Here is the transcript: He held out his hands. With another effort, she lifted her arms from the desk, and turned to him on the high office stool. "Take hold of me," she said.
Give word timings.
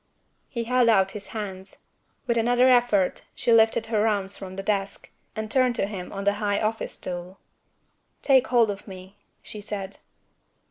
He 0.49 0.63
held 0.63 0.89
out 0.89 1.11
his 1.11 1.27
hands. 1.27 1.77
With 2.25 2.35
another 2.35 2.67
effort, 2.71 3.21
she 3.35 3.53
lifted 3.53 3.85
her 3.85 4.07
arms 4.07 4.35
from 4.35 4.55
the 4.55 4.63
desk, 4.63 5.11
and 5.35 5.51
turned 5.51 5.75
to 5.75 5.85
him 5.85 6.11
on 6.11 6.23
the 6.23 6.33
high 6.41 6.59
office 6.59 6.93
stool. 6.93 7.37
"Take 8.23 8.47
hold 8.47 8.71
of 8.71 8.87
me," 8.87 9.19
she 9.43 9.61
said. 9.61 9.97